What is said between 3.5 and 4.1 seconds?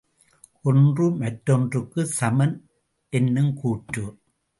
கூற்று.